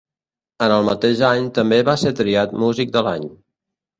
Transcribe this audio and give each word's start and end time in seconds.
En 0.67 0.71
el 0.77 0.87
mateix 0.87 1.19
any 1.27 1.51
també 1.57 1.79
va 1.91 1.95
ser 2.05 2.13
triat 2.21 2.57
músic 2.63 2.95
de 2.97 3.07
l'any. 3.09 3.29